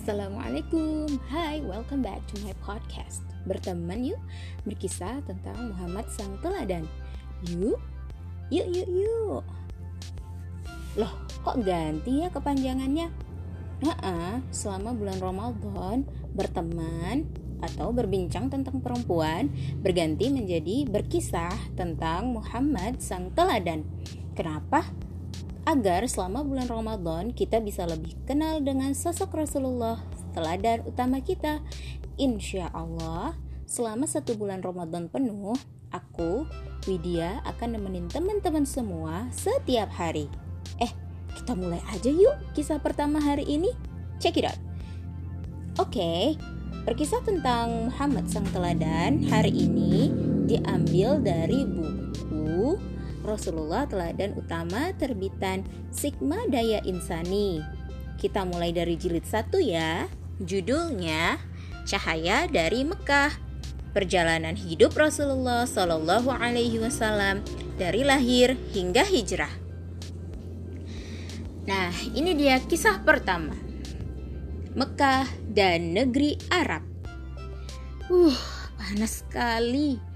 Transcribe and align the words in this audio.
Assalamualaikum. 0.00 1.20
Hai, 1.28 1.60
welcome 1.60 2.00
back 2.00 2.24
to 2.32 2.40
my 2.40 2.56
podcast. 2.64 3.20
Berteman 3.44 4.00
yuk 4.00 4.16
Berkisah 4.64 5.20
tentang 5.28 5.76
Muhammad 5.76 6.08
Sang 6.08 6.40
Teladan. 6.40 6.88
Yuk, 7.44 7.76
yuk, 8.48 8.64
yuk, 8.72 8.88
yuk. 8.88 9.44
Loh, 10.96 11.12
kok 11.44 11.60
ganti 11.60 12.24
ya 12.24 12.32
kepanjangannya? 12.32 13.12
Nah, 13.84 14.40
selama 14.48 14.96
bulan 14.96 15.20
Ramadan 15.20 16.08
Berteman 16.32 17.28
atau 17.60 17.92
berbincang 17.92 18.48
tentang 18.48 18.80
perempuan 18.80 19.52
Berganti 19.84 20.32
menjadi 20.32 20.88
berkisah 20.88 21.76
tentang 21.76 22.32
Muhammad 22.32 23.04
Sang 23.04 23.28
Teladan. 23.36 23.84
Kenapa? 24.32 24.80
Agar 25.70 26.02
selama 26.10 26.42
bulan 26.42 26.66
Ramadan 26.66 27.30
kita 27.30 27.62
bisa 27.62 27.86
lebih 27.86 28.18
kenal 28.26 28.58
dengan 28.58 28.90
sosok 28.90 29.38
Rasulullah 29.38 30.02
teladan 30.34 30.82
utama 30.82 31.22
kita. 31.22 31.62
Insya 32.18 32.74
Allah, 32.74 33.38
selama 33.70 34.10
satu 34.10 34.34
bulan 34.34 34.66
Ramadan 34.66 35.06
penuh, 35.06 35.54
aku, 35.94 36.42
Widya, 36.90 37.38
akan 37.46 37.78
nemenin 37.78 38.10
teman-teman 38.10 38.66
semua 38.66 39.30
setiap 39.30 39.94
hari. 39.94 40.26
Eh, 40.82 40.90
kita 41.38 41.54
mulai 41.54 41.78
aja 41.94 42.10
yuk 42.10 42.34
kisah 42.58 42.82
pertama 42.82 43.22
hari 43.22 43.46
ini. 43.46 43.70
Check 44.18 44.42
it 44.42 44.50
out. 44.50 44.58
Oke, 45.78 46.02
okay, 46.02 46.22
perkisah 46.82 47.22
tentang 47.22 47.88
Muhammad 47.88 48.26
Sang 48.26 48.44
Teladan 48.50 49.22
hari 49.30 49.54
ini 49.54 50.10
diambil 50.50 51.22
dari 51.22 51.62
buku 51.62 52.00
Rasulullah 53.30 53.86
Teladan 53.86 54.34
Utama 54.34 54.90
terbitan 54.98 55.62
Sigma 55.94 56.42
Daya 56.50 56.82
Insani. 56.82 57.62
Kita 58.18 58.42
mulai 58.42 58.74
dari 58.74 58.98
jilid 58.98 59.22
satu 59.22 59.62
ya. 59.62 60.10
Judulnya 60.42 61.38
Cahaya 61.86 62.46
dari 62.50 62.86
Mekah. 62.86 63.32
Perjalanan 63.90 64.54
hidup 64.54 64.94
Rasulullah 64.94 65.66
Shallallahu 65.66 66.30
Alaihi 66.30 66.78
Wasallam 66.78 67.42
dari 67.74 68.06
lahir 68.06 68.54
hingga 68.70 69.02
hijrah. 69.02 69.50
Nah, 71.66 71.90
ini 72.14 72.38
dia 72.38 72.62
kisah 72.62 73.02
pertama. 73.02 73.54
Mekah 74.78 75.26
dan 75.50 75.90
negeri 75.90 76.38
Arab. 76.54 76.86
Uh, 78.06 78.38
panas 78.78 79.26
sekali 79.26 80.09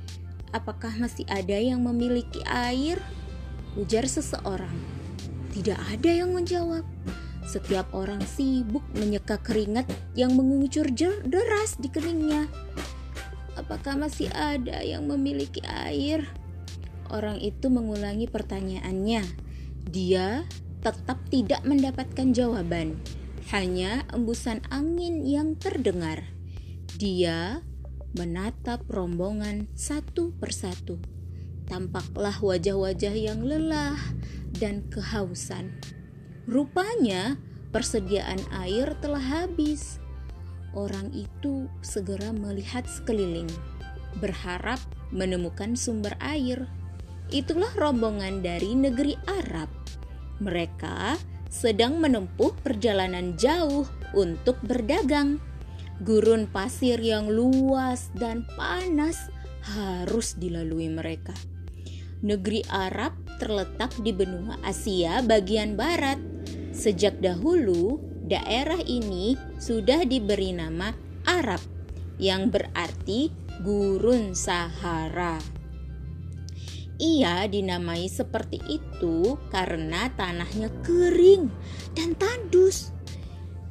Apakah 0.55 0.95
masih 1.03 1.27
ada 1.27 1.59
yang 1.59 1.83
memiliki 1.83 2.39
air? 2.47 3.03
Ujar 3.75 4.07
seseorang. 4.07 4.71
Tidak 5.51 5.75
ada 5.75 6.11
yang 6.15 6.31
menjawab. 6.31 6.87
Setiap 7.43 7.91
orang 7.91 8.23
sibuk 8.23 8.87
menyeka 8.95 9.43
keringat 9.43 9.91
yang 10.15 10.39
mengucur 10.39 10.87
deras 11.27 11.75
di 11.83 11.91
keningnya. 11.91 12.47
Apakah 13.59 13.99
masih 13.99 14.31
ada 14.31 14.79
yang 14.87 15.11
memiliki 15.11 15.59
air? 15.67 16.23
Orang 17.11 17.43
itu 17.43 17.67
mengulangi 17.67 18.31
pertanyaannya. 18.31 19.27
Dia 19.91 20.47
tetap 20.87 21.19
tidak 21.35 21.67
mendapatkan 21.67 22.31
jawaban. 22.31 23.03
Hanya 23.51 24.07
embusan 24.15 24.63
angin 24.71 25.27
yang 25.27 25.59
terdengar. 25.59 26.31
Dia 26.95 27.59
menatap 28.15 28.87
rombongan 28.87 29.67
satu 29.75 30.31
persatu. 30.39 31.03
Tampaklah 31.67 32.39
wajah-wajah 32.39 33.11
yang 33.11 33.43
lelah 33.43 33.99
dan 34.55 34.87
kehausan. 34.87 35.75
Rupanya 36.47 37.35
persediaan 37.75 38.39
air 38.55 38.95
telah 39.03 39.19
habis. 39.23 39.99
Orang 40.75 41.11
itu 41.11 41.67
segera 41.83 42.31
melihat 42.31 42.87
sekeliling, 42.87 43.51
berharap 44.23 44.79
menemukan 45.11 45.75
sumber 45.75 46.15
air. 46.23 46.71
Itulah 47.35 47.71
rombongan 47.75 48.47
dari 48.47 48.79
negeri 48.79 49.19
Arab. 49.27 49.71
Mereka 50.39 51.19
sedang 51.51 52.03
menempuh 52.03 52.55
perjalanan 52.63 53.35
jauh 53.39 53.87
untuk 54.15 54.59
berdagang. 54.63 55.39
Gurun 56.03 56.51
pasir 56.51 56.99
yang 56.99 57.31
luas 57.31 58.11
dan 58.19 58.43
panas 58.59 59.31
harus 59.63 60.35
dilalui 60.35 60.91
mereka. 60.91 61.33
Negeri 62.25 62.65
Arab 62.67 63.15
terletak 63.39 63.95
di 64.03 64.11
benua 64.11 64.59
Asia 64.65 65.23
bagian 65.23 65.79
barat. 65.79 66.19
Sejak 66.75 67.23
dahulu, 67.23 68.03
daerah 68.27 68.81
ini 68.83 69.39
sudah 69.63 70.03
diberi 70.03 70.51
nama 70.51 70.91
Arab, 71.29 71.61
yang 72.19 72.51
berarti 72.51 73.31
gurun 73.63 74.35
Sahara. 74.35 75.39
Ia 76.99 77.47
dinamai 77.47 78.07
seperti 78.07 78.59
itu 78.67 79.39
karena 79.51 80.11
tanahnya 80.15 80.71
kering 80.83 81.51
dan 81.95 82.15
tandus. 82.19 82.91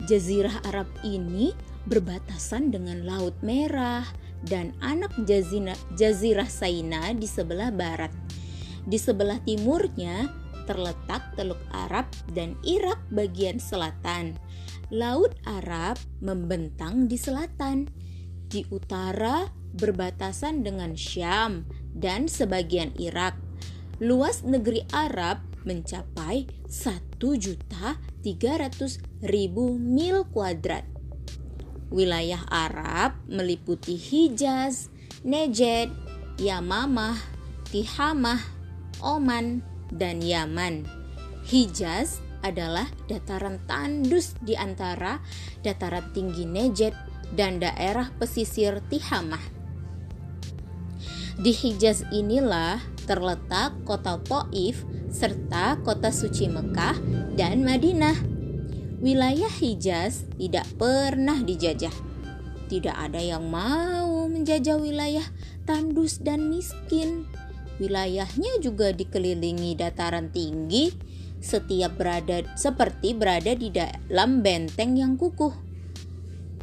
Jazirah 0.03 0.59
Arab 0.67 0.91
ini 1.07 1.55
berbatasan 1.87 2.71
dengan 2.71 3.03
Laut 3.03 3.35
Merah 3.43 4.07
dan 4.43 4.75
anak 4.83 5.11
jazina, 5.23 5.75
Jazirah 5.95 6.47
Saina 6.47 7.11
di 7.15 7.27
sebelah 7.27 7.71
barat. 7.71 8.11
Di 8.83 8.99
sebelah 8.99 9.39
timurnya 9.43 10.27
terletak 10.67 11.35
Teluk 11.35 11.59
Arab 11.71 12.07
dan 12.31 12.55
Irak 12.63 12.99
bagian 13.11 13.59
selatan. 13.59 14.35
Laut 14.91 15.35
Arab 15.47 15.99
membentang 16.19 17.07
di 17.07 17.15
selatan. 17.19 17.87
Di 18.47 18.67
utara 18.69 19.49
berbatasan 19.73 20.61
dengan 20.61 20.93
Syam 20.93 21.65
dan 21.95 22.29
sebagian 22.29 22.93
Irak. 23.01 23.33
Luas 23.97 24.45
negeri 24.45 24.85
Arab 24.93 25.41
mencapai 25.63 26.45
1.300.000 26.67 28.27
mil 29.79 30.17
kuadrat 30.29 30.85
Wilayah 31.93 32.41
Arab 32.49 33.21
meliputi 33.29 33.93
Hijaz, 33.93 34.89
Nejd, 35.21 35.93
Yamamah, 36.41 37.21
Tihamah, 37.69 38.41
Oman, 38.97 39.61
dan 39.93 40.17
Yaman. 40.25 40.89
Hijaz 41.45 42.17
adalah 42.41 42.89
dataran 43.05 43.61
tandus 43.69 44.33
di 44.41 44.57
antara 44.57 45.21
dataran 45.61 46.09
tinggi 46.17 46.49
Nejd 46.49 46.97
dan 47.37 47.61
daerah 47.61 48.09
pesisir 48.17 48.81
Tihamah. 48.89 49.61
Di 51.37 51.53
Hijaz 51.53 52.09
inilah 52.09 52.81
terletak 53.05 53.85
kota 53.85 54.17
Taif 54.25 54.81
serta 55.13 55.77
kota 55.85 56.09
suci 56.09 56.49
Mekah 56.49 56.97
dan 57.37 57.61
Madinah 57.61 58.32
wilayah 59.03 59.51
Hijaz 59.51 60.23
tidak 60.39 60.63
pernah 60.79 61.43
dijajah. 61.43 61.91
Tidak 62.71 62.95
ada 62.95 63.19
yang 63.19 63.51
mau 63.51 64.31
menjajah 64.31 64.79
wilayah 64.79 65.27
tandus 65.67 66.23
dan 66.23 66.47
miskin. 66.47 67.27
Wilayahnya 67.83 68.63
juga 68.63 68.95
dikelilingi 68.95 69.75
dataran 69.75 70.31
tinggi, 70.31 70.95
setiap 71.43 71.99
berada 71.99 72.47
seperti 72.55 73.11
berada 73.11 73.51
di 73.51 73.67
dalam 73.75 74.39
benteng 74.39 74.95
yang 74.95 75.19
kukuh. 75.19 75.51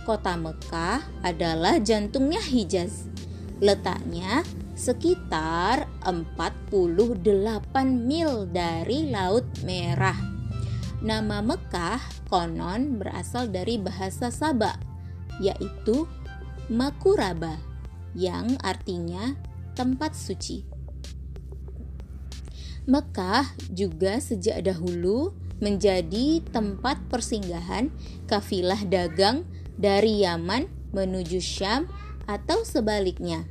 Kota 0.08 0.40
Mekah 0.40 1.04
adalah 1.20 1.76
jantungnya 1.76 2.40
Hijaz. 2.40 3.04
Letaknya 3.60 4.40
sekitar 4.72 5.84
48 6.08 7.12
mil 7.84 8.48
dari 8.48 9.12
Laut 9.12 9.44
Merah. 9.60 10.29
Nama 11.00 11.40
Mekah 11.40 12.28
konon 12.28 13.00
berasal 13.00 13.48
dari 13.48 13.80
bahasa 13.80 14.28
Saba, 14.28 14.76
yaitu 15.40 16.04
Makuraba, 16.68 17.56
yang 18.12 18.60
artinya 18.60 19.32
tempat 19.72 20.12
suci. 20.12 20.68
Mekah 22.84 23.48
juga 23.72 24.20
sejak 24.20 24.60
dahulu 24.60 25.32
menjadi 25.64 26.44
tempat 26.52 27.00
persinggahan 27.08 27.88
kafilah 28.28 28.84
dagang 28.84 29.48
dari 29.80 30.20
Yaman 30.20 30.68
menuju 30.92 31.40
Syam 31.40 31.88
atau 32.28 32.60
sebaliknya. 32.60 33.48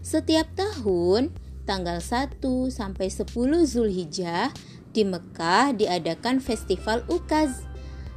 Setiap 0.00 0.48
tahun, 0.56 1.32
tanggal 1.68 2.00
1 2.00 2.40
sampai 2.68 3.08
10 3.08 3.64
Zulhijjah 3.64 4.52
di 4.94 5.02
Mekah 5.02 5.74
diadakan 5.74 6.38
festival 6.38 7.02
Ukaz. 7.10 7.66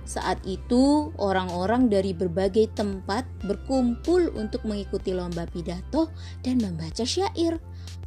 Saat 0.08 0.40
itu, 0.48 1.12
orang-orang 1.20 1.92
dari 1.92 2.16
berbagai 2.16 2.72
tempat 2.72 3.28
berkumpul 3.44 4.32
untuk 4.40 4.64
mengikuti 4.64 5.12
lomba 5.12 5.44
pidato 5.52 6.08
dan 6.46 6.64
membaca 6.64 7.04
syair. 7.04 7.60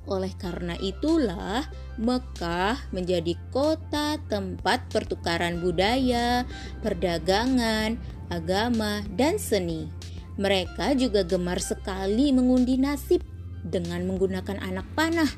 Oleh 0.08 0.32
karena 0.40 0.81
itulah 0.81 1.69
Mekah 2.00 2.88
menjadi 2.96 3.37
kota 3.52 4.17
tempat 4.32 4.88
pertukaran 4.88 5.61
budaya, 5.61 6.49
perdagangan, 6.81 8.00
agama, 8.32 9.05
dan 9.12 9.37
seni. 9.37 9.93
Mereka 10.40 10.96
juga 10.96 11.20
gemar 11.20 11.61
sekali 11.61 12.32
mengundi 12.32 12.81
nasib 12.81 13.20
dengan 13.61 14.08
menggunakan 14.08 14.56
anak 14.56 14.88
panah. 14.96 15.28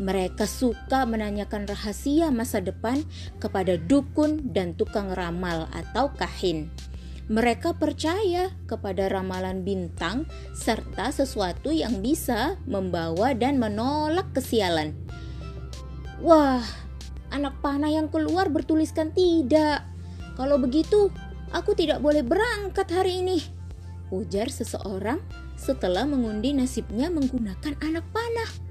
Mereka 0.00 0.48
suka 0.48 1.04
menanyakan 1.04 1.68
rahasia 1.68 2.32
masa 2.32 2.64
depan 2.64 3.04
kepada 3.36 3.76
dukun 3.76 4.48
dan 4.48 4.72
tukang 4.72 5.12
ramal 5.12 5.68
atau 5.76 6.08
kahin. 6.16 6.72
Mereka 7.28 7.76
percaya 7.76 8.48
kepada 8.64 9.12
ramalan 9.12 9.60
bintang 9.60 10.24
serta 10.56 11.12
sesuatu 11.12 11.68
yang 11.68 12.00
bisa 12.00 12.56
membawa 12.64 13.36
dan 13.36 13.60
menolak 13.60 14.32
kesialan. 14.32 14.96
Wah, 16.24 16.64
anak 17.28 17.60
panah 17.60 17.92
yang 17.92 18.08
keluar 18.08 18.48
bertuliskan 18.48 19.12
tidak. 19.12 19.84
Kalau 20.34 20.56
begitu, 20.56 21.12
aku 21.52 21.76
tidak 21.76 22.00
boleh 22.00 22.24
berangkat 22.24 22.88
hari 22.88 23.20
ini. 23.20 23.38
Ujar 24.10 24.48
seseorang 24.48 25.20
setelah 25.60 26.08
mengundi 26.08 26.56
nasibnya 26.56 27.12
menggunakan 27.12 27.76
anak 27.84 28.08
panah. 28.10 28.69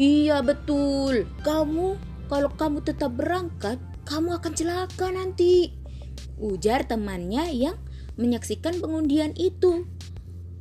Iya 0.00 0.40
betul, 0.40 1.28
kamu 1.44 2.00
kalau 2.32 2.48
kamu 2.56 2.80
tetap 2.80 3.12
berangkat, 3.12 3.76
kamu 4.08 4.40
akan 4.40 4.52
celaka 4.56 5.12
nanti 5.12 5.76
ujar 6.40 6.88
temannya 6.88 7.52
yang 7.52 7.76
menyaksikan 8.16 8.80
pengundian 8.80 9.36
itu. 9.36 9.84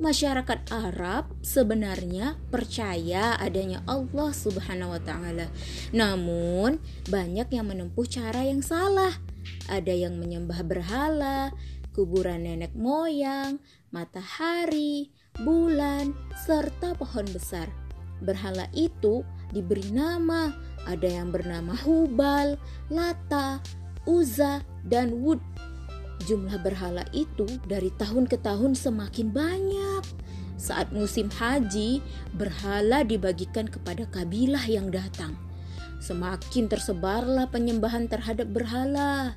Masyarakat 0.01 0.67
Arab 0.73 1.29
sebenarnya 1.45 2.35
percaya 2.49 3.37
adanya 3.37 3.85
Allah 3.85 4.33
Subhanahu 4.33 4.97
wa 4.97 5.01
taala. 5.01 5.47
Namun, 5.93 6.81
banyak 7.05 7.53
yang 7.53 7.69
menempuh 7.69 8.09
cara 8.09 8.43
yang 8.43 8.65
salah. 8.65 9.13
Ada 9.69 9.93
yang 9.93 10.17
menyembah 10.17 10.65
berhala, 10.65 11.53
kuburan 11.93 12.49
nenek 12.49 12.73
moyang, 12.73 13.61
matahari, 13.93 15.13
bulan, 15.37 16.17
serta 16.33 16.97
pohon 16.97 17.29
besar. 17.29 17.80
Berhala 18.21 18.69
itu 18.71 19.25
diberi 19.49 19.89
nama, 19.89 20.53
ada 20.85 21.09
yang 21.09 21.33
bernama 21.33 21.73
Hubal, 21.81 22.55
Lata, 22.87 23.59
Uza, 24.05 24.61
dan 24.85 25.21
Wud 25.21 25.41
Jumlah 26.21 26.61
berhala 26.61 27.01
itu 27.17 27.49
dari 27.65 27.89
tahun 27.97 28.29
ke 28.29 28.37
tahun 28.45 28.77
semakin 28.77 29.33
banyak. 29.33 30.03
Saat 30.53 30.93
musim 30.93 31.33
haji, 31.33 32.05
berhala 32.37 33.01
dibagikan 33.01 33.65
kepada 33.65 34.05
kabilah 34.05 34.61
yang 34.69 34.93
datang. 34.93 35.33
Semakin 35.97 36.69
tersebarlah 36.69 37.49
penyembahan 37.49 38.05
terhadap 38.05 38.53
berhala. 38.53 39.33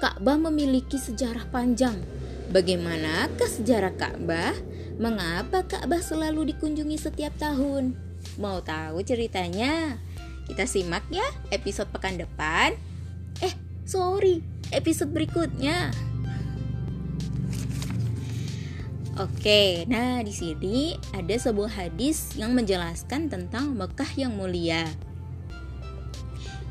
Ka'bah 0.00 0.40
memiliki 0.40 0.96
sejarah 0.96 1.44
panjang. 1.52 2.00
Bagaimanakah 2.48 3.48
sejarah 3.48 3.92
Ka'bah? 4.00 4.56
Mengapa 4.98 5.62
Ka'bah 5.62 6.02
selalu 6.02 6.50
dikunjungi 6.50 6.98
setiap 6.98 7.30
tahun? 7.38 7.94
Mau 8.34 8.58
tahu 8.66 8.98
ceritanya? 9.06 9.94
Kita 10.50 10.66
simak 10.66 11.06
ya 11.06 11.22
episode 11.54 11.86
pekan 11.94 12.18
depan. 12.18 12.74
Eh, 13.38 13.54
sorry, 13.86 14.42
episode 14.74 15.14
berikutnya. 15.14 15.94
Oke, 19.22 19.86
nah 19.86 20.18
di 20.26 20.34
sini 20.34 20.98
ada 21.14 21.34
sebuah 21.34 21.78
hadis 21.78 22.34
yang 22.34 22.58
menjelaskan 22.58 23.30
tentang 23.30 23.78
Mekah 23.78 24.10
yang 24.18 24.34
mulia. 24.34 24.82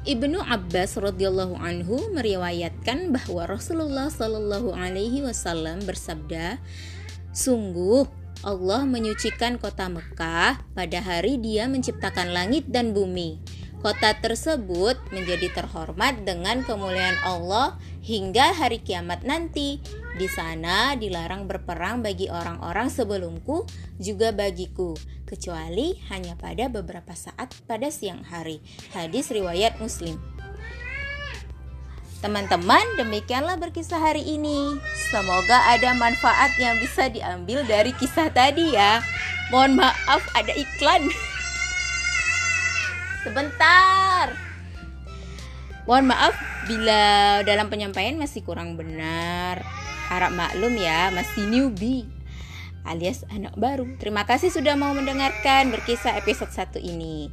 Ibnu 0.03 0.43
Abbas 0.43 0.99
radhiyallahu 0.99 1.59
anhu 1.59 2.11
meriwayatkan 2.11 3.11
bahwa 3.11 3.47
Rasulullah 3.47 4.11
shallallahu 4.11 4.75
alaihi 4.75 5.23
wasallam 5.23 5.83
bersabda, 5.83 6.59
"Sungguh 7.37 8.09
Allah 8.41 8.81
menyucikan 8.89 9.61
kota 9.61 9.85
Mekah 9.93 10.57
pada 10.73 10.99
hari 11.05 11.37
Dia 11.37 11.69
menciptakan 11.69 12.33
langit 12.33 12.65
dan 12.65 12.97
bumi." 12.97 13.37
Kota 13.77 14.17
tersebut 14.17 14.97
menjadi 15.13 15.53
terhormat 15.53 16.25
dengan 16.25 16.65
kemuliaan 16.65 17.13
Allah 17.21 17.77
hingga 18.01 18.57
hari 18.57 18.81
kiamat 18.81 19.21
nanti. 19.21 19.77
Di 20.17 20.25
sana 20.25 20.97
dilarang 20.97 21.45
berperang 21.45 22.01
bagi 22.01 22.25
orang-orang 22.25 22.89
sebelumku 22.89 23.69
juga 24.01 24.33
bagiku, 24.33 24.97
kecuali 25.29 25.93
hanya 26.09 26.33
pada 26.33 26.73
beberapa 26.73 27.13
saat 27.13 27.53
pada 27.69 27.93
siang 27.93 28.25
hari. 28.25 28.65
Hadis 28.97 29.29
riwayat 29.29 29.77
Muslim. 29.77 30.17
Teman-teman, 32.17 32.81
demikianlah 32.97 33.61
berkisah 33.61 34.01
hari 34.01 34.25
ini. 34.25 34.81
Semoga 35.13 35.69
ada 35.69 35.93
manfaat 35.93 36.49
yang 36.57 36.81
bisa 36.81 37.13
diambil 37.13 37.61
dari 37.69 37.93
kisah 37.93 38.33
tadi 38.33 38.73
ya. 38.73 39.05
Mohon 39.53 39.85
maaf 39.85 40.25
ada 40.33 40.49
iklan. 40.57 41.05
Sebentar. 43.23 44.33
Mohon 45.85 46.05
maaf 46.09 46.33
bila 46.65 47.01
dalam 47.45 47.69
penyampaian 47.69 48.17
masih 48.17 48.41
kurang 48.41 48.73
benar. 48.73 49.61
Harap 50.09 50.33
maklum 50.33 50.73
ya, 50.73 51.13
masih 51.13 51.45
newbie 51.45 52.09
alias 52.87 53.27
anak 53.29 53.53
baru. 53.59 53.99
Terima 53.99 54.23
kasih 54.23 54.49
sudah 54.49 54.73
mau 54.79 54.95
mendengarkan 54.95 55.69
berkisah 55.69 56.17
episode 56.17 56.49
1 56.49 56.81
ini. 56.81 57.29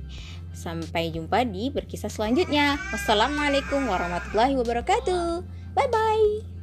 Sampai 0.55 1.11
jumpa 1.11 1.43
di 1.43 1.69
berkisah 1.69 2.09
selanjutnya. 2.09 2.79
Wassalamualaikum 2.95 3.91
warahmatullahi 3.91 4.55
wabarakatuh. 4.55 5.43
Bye 5.75 5.91
bye. 5.91 6.55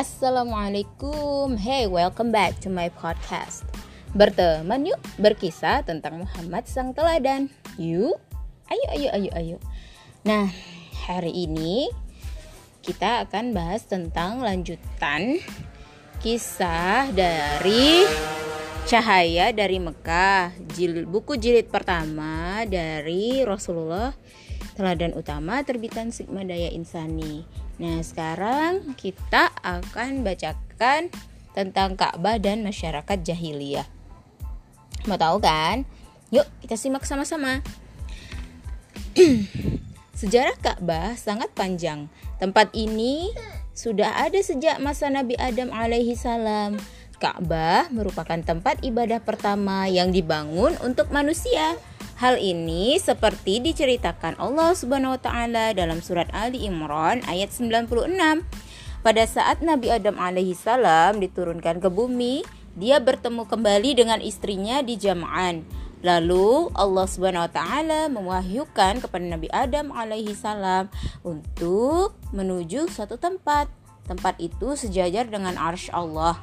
Assalamualaikum 0.00 1.60
Hey, 1.60 1.84
welcome 1.84 2.32
back 2.32 2.56
to 2.64 2.72
my 2.72 2.88
podcast 2.88 3.68
Berteman 4.16 4.88
yuk 4.88 4.96
berkisah 5.20 5.84
tentang 5.84 6.24
Muhammad 6.24 6.64
Sang 6.64 6.96
Teladan 6.96 7.52
Yuk, 7.76 8.16
ayo 8.72 8.86
ayo 8.96 9.08
ayo 9.12 9.30
ayo 9.36 9.56
Nah, 10.24 10.48
hari 11.18 11.34
ini 11.34 11.90
kita 12.86 13.26
akan 13.26 13.50
bahas 13.50 13.82
tentang 13.84 14.38
lanjutan 14.44 15.42
kisah 16.22 17.10
dari 17.10 18.06
Cahaya 18.88 19.52
dari 19.52 19.76
Mekah 19.76 20.56
jilid, 20.72 21.04
Buku 21.06 21.36
jilid 21.36 21.68
pertama 21.68 22.64
dari 22.64 23.44
Rasulullah 23.44 24.16
Teladan 24.74 25.12
Utama 25.14 25.60
terbitan 25.62 26.10
Sigma 26.10 26.42
Daya 26.42 26.72
Insani 26.72 27.44
Nah, 27.80 28.04
sekarang 28.04 28.92
kita 29.00 29.52
akan 29.64 30.20
bacakan 30.20 31.08
tentang 31.56 31.96
Ka'bah 31.96 32.36
dan 32.36 32.60
masyarakat 32.60 33.24
jahiliyah. 33.24 33.88
Mau 35.08 35.16
tahu 35.16 35.40
kan? 35.40 35.88
Yuk, 36.28 36.44
kita 36.60 36.76
simak 36.76 37.08
sama-sama. 37.08 37.64
Sejarah 40.20 40.52
Ka'bah 40.60 41.16
sangat 41.16 41.48
panjang. 41.56 42.12
Tempat 42.36 42.76
ini 42.76 43.32
sudah 43.72 44.20
ada 44.20 44.36
sejak 44.44 44.76
masa 44.76 45.08
Nabi 45.08 45.32
Adam 45.40 45.72
alaihi 45.72 46.12
salam. 46.12 46.76
Ka'bah 47.16 47.88
merupakan 47.88 48.36
tempat 48.36 48.84
ibadah 48.84 49.24
pertama 49.24 49.88
yang 49.88 50.12
dibangun 50.12 50.76
untuk 50.84 51.08
manusia. 51.08 51.72
Hal 52.20 52.36
ini 52.36 53.00
seperti 53.00 53.64
diceritakan 53.64 54.36
Allah 54.36 54.76
Subhanahu 54.76 55.16
wa 55.16 55.20
taala 55.24 55.72
dalam 55.72 56.04
surat 56.04 56.28
Ali 56.36 56.68
Imran 56.68 57.24
ayat 57.24 57.56
96. 57.56 57.88
Pada 59.00 59.24
saat 59.24 59.64
Nabi 59.64 59.88
Adam 59.88 60.20
alaihi 60.20 60.52
salam 60.52 61.16
diturunkan 61.16 61.80
ke 61.80 61.88
bumi, 61.88 62.44
dia 62.76 63.00
bertemu 63.00 63.48
kembali 63.48 63.96
dengan 63.96 64.20
istrinya 64.20 64.84
di 64.84 65.00
Jam'an. 65.00 65.64
Lalu 66.00 66.72
Allah 66.72 67.04
Subhanahu 67.04 67.44
wa 67.44 67.52
taala 67.52 68.00
mewahyukan 68.08 69.04
kepada 69.04 69.24
Nabi 69.24 69.52
Adam 69.52 69.92
alaihi 69.92 70.32
salam 70.32 70.88
untuk 71.20 72.16
menuju 72.32 72.88
suatu 72.88 73.20
tempat. 73.20 73.68
Tempat 74.08 74.40
itu 74.40 74.74
sejajar 74.74 75.28
dengan 75.28 75.54
arsy 75.60 75.92
Allah. 75.92 76.40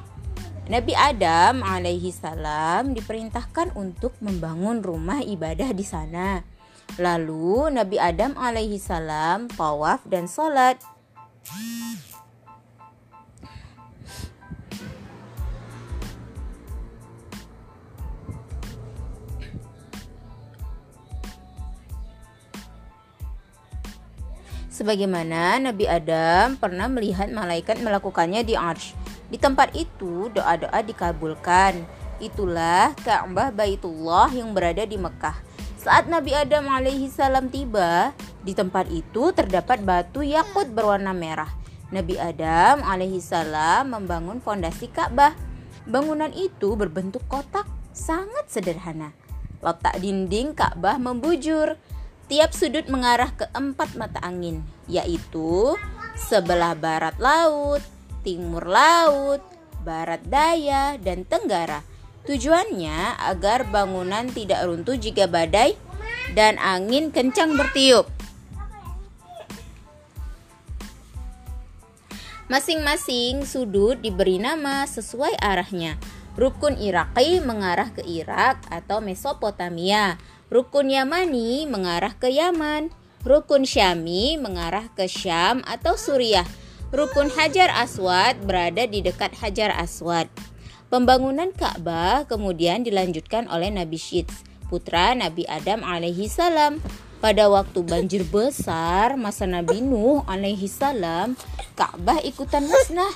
Nabi 0.68 0.92
Adam 0.94 1.64
alaihi 1.64 2.12
salam 2.14 2.92
diperintahkan 2.92 3.74
untuk 3.74 4.14
membangun 4.20 4.84
rumah 4.84 5.24
ibadah 5.24 5.74
di 5.74 5.82
sana. 5.82 6.44
Lalu 7.00 7.72
Nabi 7.72 7.96
Adam 7.96 8.36
alaihi 8.36 8.78
salam 8.78 9.48
tawaf 9.48 10.04
dan 10.06 10.30
salat. 10.30 10.78
Sebagaimana 24.78 25.58
Nabi 25.58 25.90
Adam 25.90 26.54
pernah 26.54 26.86
melihat 26.86 27.26
malaikat 27.34 27.82
melakukannya 27.82 28.46
di 28.46 28.54
Arsh. 28.54 28.94
Di 29.26 29.34
tempat 29.34 29.74
itu 29.74 30.30
doa-doa 30.30 30.86
dikabulkan. 30.86 31.82
Itulah 32.22 32.94
Ka'bah 33.02 33.50
Baitullah 33.50 34.30
yang 34.30 34.54
berada 34.54 34.86
di 34.86 34.94
Mekah. 34.94 35.34
Saat 35.82 36.06
Nabi 36.06 36.30
Adam 36.30 36.70
alaihi 36.70 37.10
salam 37.10 37.50
tiba, 37.50 38.14
di 38.46 38.54
tempat 38.54 38.86
itu 38.94 39.34
terdapat 39.34 39.82
batu 39.82 40.22
yakut 40.22 40.70
berwarna 40.70 41.10
merah. 41.10 41.50
Nabi 41.90 42.14
Adam 42.14 42.86
alaihi 42.86 43.18
salam 43.18 43.90
membangun 43.90 44.38
fondasi 44.38 44.94
Ka'bah. 44.94 45.34
Bangunan 45.90 46.30
itu 46.30 46.78
berbentuk 46.78 47.26
kotak, 47.26 47.66
sangat 47.90 48.46
sederhana. 48.46 49.10
Letak 49.58 49.98
dinding 49.98 50.54
Ka'bah 50.54 51.02
membujur. 51.02 51.74
Tiap 52.28 52.52
sudut 52.52 52.84
mengarah 52.92 53.32
ke 53.32 53.48
empat 53.56 53.96
mata 53.96 54.20
angin, 54.20 54.60
yaitu 54.84 55.72
sebelah 56.12 56.76
barat 56.76 57.16
laut, 57.16 57.80
timur 58.20 58.68
laut, 58.68 59.40
barat 59.80 60.20
daya, 60.28 61.00
dan 61.00 61.24
tenggara. 61.24 61.80
Tujuannya 62.28 63.16
agar 63.32 63.64
bangunan 63.72 64.28
tidak 64.28 64.60
runtuh 64.68 65.00
jika 65.00 65.24
badai 65.24 65.72
dan 66.36 66.60
angin 66.60 67.08
kencang 67.08 67.56
bertiup. 67.56 68.04
Masing-masing 72.52 73.48
sudut 73.48 74.00
diberi 74.04 74.36
nama 74.36 74.84
sesuai 74.84 75.36
arahnya. 75.40 75.96
Rukun 76.36 76.76
Iraqi 76.80 77.40
mengarah 77.44 77.92
ke 77.92 78.04
Irak 78.04 78.60
atau 78.72 79.00
Mesopotamia. 79.00 80.16
Rukun 80.48 80.88
Yamani 80.88 81.68
mengarah 81.68 82.16
ke 82.16 82.32
Yaman. 82.32 82.88
Rukun 83.20 83.68
Syami 83.68 84.40
mengarah 84.40 84.88
ke 84.96 85.04
Syam 85.04 85.60
atau 85.68 86.00
Suriah. 86.00 86.48
Rukun 86.88 87.28
Hajar 87.28 87.68
Aswad 87.68 88.40
berada 88.48 88.88
di 88.88 89.04
dekat 89.04 89.36
Hajar 89.44 89.76
Aswad. 89.76 90.32
Pembangunan 90.88 91.52
Ka'bah 91.52 92.24
kemudian 92.24 92.80
dilanjutkan 92.80 93.44
oleh 93.52 93.68
Nabi 93.68 94.00
Syeds, 94.00 94.40
putra 94.72 95.12
Nabi 95.12 95.44
Adam 95.44 95.84
alaihi 95.84 96.32
salam. 96.32 96.80
Pada 97.18 97.50
waktu 97.50 97.82
banjir 97.82 98.22
besar 98.30 99.18
masa 99.18 99.42
Nabi 99.42 99.82
Nuh 99.82 100.22
alaihi 100.30 100.70
salam, 100.70 101.34
Ka'bah 101.74 102.22
ikutan 102.22 102.62
musnah. 102.62 103.10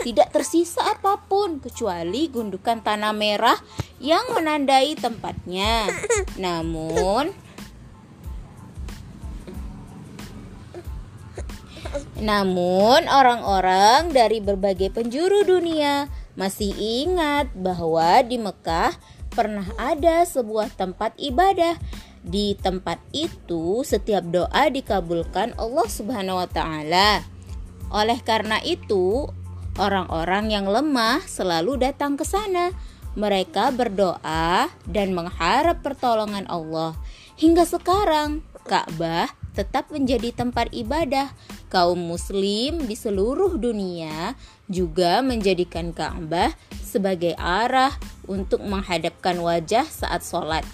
Tidak 0.00 0.32
tersisa 0.32 0.80
apa 0.80 1.20
pun 1.20 1.60
kecuali 1.60 2.32
gundukan 2.32 2.80
tanah 2.80 3.12
merah 3.12 3.60
yang 4.00 4.24
menandai 4.32 4.96
tempatnya. 4.96 5.84
Namun, 6.40 7.32
Namun, 12.22 13.10
orang-orang 13.10 14.14
dari 14.14 14.38
berbagai 14.38 14.94
penjuru 14.94 15.42
dunia 15.42 16.06
masih 16.38 16.70
ingat 16.72 17.50
bahwa 17.52 18.22
di 18.22 18.38
Mekah 18.38 18.94
pernah 19.34 19.66
ada 19.74 20.22
sebuah 20.22 20.70
tempat 20.72 21.18
ibadah. 21.18 21.76
Di 22.22 22.54
tempat 22.54 23.02
itu, 23.10 23.82
setiap 23.82 24.22
doa 24.30 24.70
dikabulkan 24.70 25.58
Allah 25.58 25.88
Subhanahu 25.90 26.38
wa 26.38 26.48
Ta'ala. 26.48 27.26
Oleh 27.90 28.22
karena 28.22 28.62
itu, 28.62 29.26
orang-orang 29.74 30.54
yang 30.54 30.70
lemah 30.70 31.18
selalu 31.26 31.82
datang 31.82 32.14
ke 32.14 32.22
sana. 32.22 32.70
Mereka 33.18 33.74
berdoa 33.76 34.72
dan 34.88 35.12
mengharap 35.12 35.82
pertolongan 35.84 36.46
Allah. 36.48 36.96
Hingga 37.36 37.66
sekarang, 37.66 38.40
Ka'bah 38.62 39.28
tetap 39.52 39.92
menjadi 39.92 40.32
tempat 40.32 40.72
ibadah 40.72 41.34
kaum 41.68 41.98
muslim 41.98 42.88
di 42.88 42.96
seluruh 42.96 43.60
dunia 43.60 44.32
juga 44.70 45.20
menjadikan 45.20 45.92
Ka'bah 45.92 46.56
sebagai 46.80 47.36
arah 47.36 47.92
untuk 48.24 48.64
menghadapkan 48.64 49.36
wajah 49.36 49.84
saat 49.84 50.24
sholat. 50.24 50.64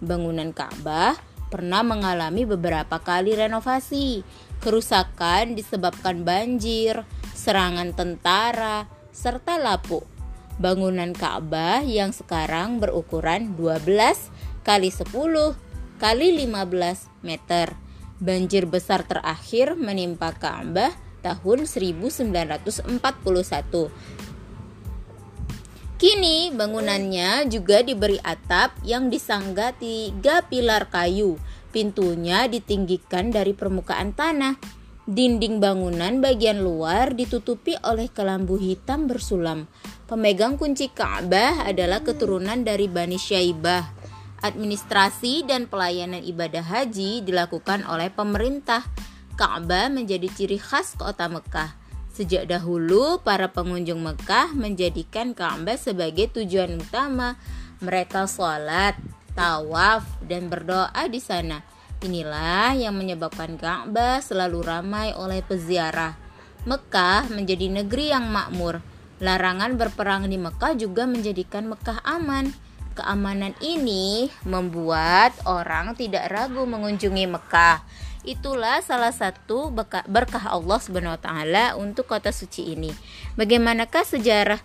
Bangunan 0.00 0.50
Ka'bah 0.50 1.16
pernah 1.52 1.84
mengalami 1.84 2.48
beberapa 2.48 3.00
kali 3.00 3.36
renovasi. 3.36 4.24
Kerusakan 4.60 5.56
disebabkan 5.56 6.24
banjir, 6.26 7.04
serangan 7.32 7.96
tentara, 7.96 8.84
serta 9.12 9.56
lapuk. 9.56 10.04
Bangunan 10.60 11.16
Ka'bah 11.16 11.80
yang 11.80 12.12
sekarang 12.12 12.80
berukuran 12.80 13.56
12 13.56 13.88
kali 14.60 14.92
10 14.92 15.08
kali 15.96 16.28
15 16.44 17.24
meter 17.24 17.76
Banjir 18.20 18.68
besar 18.68 19.08
terakhir 19.08 19.80
menimpa 19.80 20.36
Ka'bah 20.36 20.92
tahun 21.24 21.64
1941. 21.64 22.68
Kini 26.00 26.48
bangunannya 26.48 27.44
juga 27.52 27.84
diberi 27.84 28.16
atap 28.24 28.72
yang 28.88 29.12
disangga 29.12 29.76
tiga 29.76 30.40
pilar 30.48 30.88
kayu. 30.88 31.36
Pintunya 31.76 32.48
ditinggikan 32.48 33.28
dari 33.28 33.52
permukaan 33.52 34.16
tanah. 34.16 34.56
Dinding 35.04 35.60
bangunan 35.60 36.24
bagian 36.24 36.64
luar 36.64 37.12
ditutupi 37.12 37.76
oleh 37.84 38.08
kelambu 38.08 38.56
hitam 38.56 39.12
bersulam. 39.12 39.68
Pemegang 40.08 40.56
kunci 40.56 40.88
Ka'bah 40.88 41.68
adalah 41.68 42.00
keturunan 42.00 42.64
dari 42.64 42.88
Bani 42.88 43.20
Syaibah 43.20 44.00
administrasi 44.40 45.44
dan 45.44 45.68
pelayanan 45.68 46.24
ibadah 46.24 46.64
haji 46.64 47.20
dilakukan 47.20 47.84
oleh 47.84 48.08
pemerintah. 48.08 48.82
Ka'bah 49.36 49.88
menjadi 49.88 50.28
ciri 50.32 50.56
khas 50.60 50.96
kota 50.96 51.28
Mekah. 51.28 51.79
Sejak 52.10 52.50
dahulu, 52.50 53.22
para 53.22 53.54
pengunjung 53.54 54.02
Mekah 54.02 54.50
menjadikan 54.52 55.30
Ka'bah 55.30 55.78
sebagai 55.78 56.26
tujuan 56.34 56.82
utama. 56.82 57.38
Mereka 57.78 58.26
sholat, 58.26 58.98
tawaf, 59.38 60.04
dan 60.26 60.50
berdoa 60.50 61.06
di 61.06 61.22
sana. 61.22 61.62
Inilah 62.02 62.74
yang 62.74 62.98
menyebabkan 62.98 63.54
Ka'bah 63.54 64.18
selalu 64.18 64.58
ramai 64.64 65.14
oleh 65.14 65.38
peziarah. 65.46 66.18
Mekah 66.66 67.30
menjadi 67.30 67.70
negeri 67.72 68.12
yang 68.12 68.28
makmur. 68.28 68.82
Larangan 69.22 69.78
berperang 69.78 70.26
di 70.26 70.36
Mekah 70.36 70.74
juga 70.76 71.06
menjadikan 71.06 71.70
Mekah 71.70 72.02
aman. 72.04 72.52
Keamanan 72.98 73.54
ini 73.62 74.28
membuat 74.42 75.32
orang 75.46 75.94
tidak 75.94 76.26
ragu 76.26 76.66
mengunjungi 76.66 77.30
Mekah. 77.30 77.80
Itulah 78.26 78.84
salah 78.84 79.14
satu 79.14 79.72
berkah 80.04 80.44
Allah 80.44 80.78
Subhanahu 80.82 81.16
wa 81.16 81.22
taala 81.22 81.64
untuk 81.80 82.10
kota 82.10 82.34
suci 82.34 82.76
ini. 82.76 82.92
Bagaimanakah 83.38 84.04
sejarah 84.04 84.60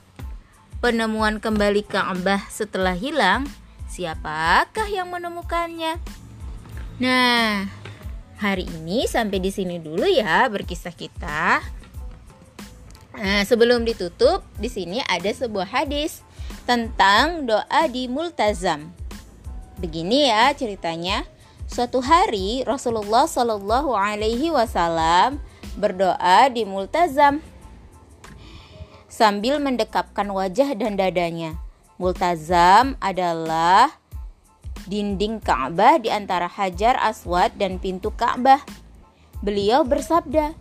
penemuan 0.83 1.39
kembali 1.39 1.87
Ka'bah 1.87 2.43
setelah 2.51 2.97
hilang? 2.97 3.47
Siapakah 3.87 4.91
yang 4.91 5.07
menemukannya? 5.07 6.01
Nah, 6.99 7.69
hari 8.41 8.67
ini 8.67 9.07
sampai 9.07 9.39
di 9.39 9.53
sini 9.53 9.79
dulu 9.79 10.03
ya 10.03 10.43
berkisah 10.51 10.91
kita. 10.91 11.63
Nah, 13.15 13.47
sebelum 13.47 13.87
ditutup, 13.87 14.43
di 14.59 14.67
sini 14.67 14.99
ada 15.07 15.31
sebuah 15.31 15.71
hadis 15.71 16.19
tentang 16.65 17.45
doa 17.45 17.85
di 17.85 18.09
multazam. 18.09 18.89
Begini 19.77 20.29
ya 20.29 20.49
ceritanya. 20.57 21.23
Suatu 21.65 21.97
hari 21.97 22.61
Rasulullah 22.61 23.25
Shallallahu 23.25 23.97
Alaihi 23.97 24.53
Wasallam 24.53 25.41
berdoa 25.77 26.45
di 26.53 26.61
multazam 26.61 27.41
sambil 29.09 29.57
mendekapkan 29.57 30.29
wajah 30.29 30.77
dan 30.77 30.93
dadanya. 30.93 31.57
Multazam 31.97 32.99
adalah 33.01 33.97
dinding 34.85 35.41
Ka'bah 35.41 35.97
di 35.97 36.13
antara 36.13 36.45
Hajar 36.45 37.01
Aswad 37.01 37.57
dan 37.57 37.81
pintu 37.81 38.13
Ka'bah. 38.13 38.61
Beliau 39.41 39.81
bersabda, 39.81 40.53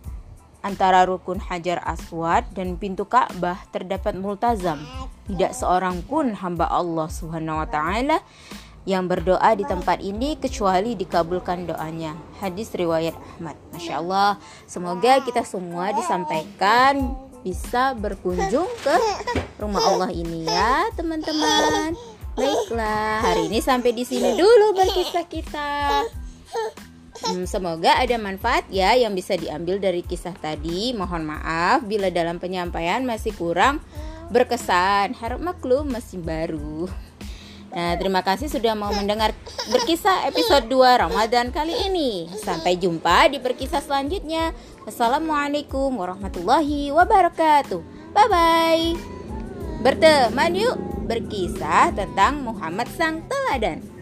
antara 0.65 1.05
rukun 1.05 1.37
Hajar 1.37 1.77
Aswad 1.85 2.49
dan 2.57 2.81
pintu 2.81 3.05
Ka'bah 3.05 3.61
terdapat 3.69 4.17
multazam. 4.17 4.81
Tidak 5.29 5.53
seorang 5.53 6.01
pun 6.01 6.33
hamba 6.33 6.65
Allah 6.65 7.05
Subhanahu 7.05 7.61
wa 7.61 7.69
taala 7.69 8.17
yang 8.85 9.05
berdoa 9.05 9.53
di 9.53 9.65
tempat 9.65 10.01
ini 10.01 10.37
kecuali 10.37 10.97
dikabulkan 10.97 11.69
doanya. 11.69 12.17
Hadis 12.41 12.73
riwayat 12.73 13.13
Ahmad. 13.37 13.57
Masya 13.73 14.01
Allah. 14.01 14.41
Semoga 14.65 15.21
kita 15.21 15.45
semua 15.45 15.93
disampaikan 15.93 17.13
bisa 17.45 17.93
berkunjung 17.93 18.69
ke 18.81 18.95
rumah 19.61 19.81
Allah 19.85 20.09
ini 20.09 20.49
ya, 20.49 20.89
teman-teman. 20.97 21.93
Baiklah, 22.35 23.21
hari 23.21 23.47
ini 23.47 23.61
sampai 23.61 23.93
di 23.93 24.01
sini 24.01 24.33
dulu 24.33 24.73
berkisah 24.73 25.25
kita. 25.29 26.03
Hmm, 27.23 27.47
semoga 27.47 27.95
ada 27.95 28.19
manfaat 28.19 28.67
ya 28.67 28.91
yang 28.91 29.15
bisa 29.15 29.39
diambil 29.39 29.79
dari 29.79 30.03
kisah 30.03 30.35
tadi. 30.35 30.91
Mohon 30.91 31.31
maaf 31.31 31.87
bila 31.87 32.11
dalam 32.11 32.43
penyampaian 32.43 32.99
masih 33.07 33.31
kurang 33.31 33.79
berkesan. 34.27 35.15
Harap 35.15 35.39
maklum 35.39 35.87
masih 35.87 36.19
baru. 36.19 36.91
Nah, 37.75 37.95
terima 37.99 38.23
kasih 38.23 38.47
sudah 38.47 38.71
mau 38.71 38.91
mendengar 38.95 39.35
berkisah 39.67 40.27
episode 40.31 40.67
2 40.71 41.03
Ramadan 41.07 41.51
kali 41.51 41.75
ini. 41.91 42.27
Sampai 42.39 42.79
jumpa 42.79 43.27
di 43.31 43.39
berkisah 43.39 43.83
selanjutnya. 43.83 44.55
Wassalamualaikum 44.87 45.91
warahmatullahi 45.95 46.91
wabarakatuh. 46.95 47.81
Bye 48.15 48.27
bye. 48.31 48.85
Berteman 49.83 50.55
yuk 50.55 50.75
berkisah 51.03 51.91
tentang 51.91 52.47
Muhammad 52.47 52.87
sang 52.95 53.27
teladan. 53.27 53.94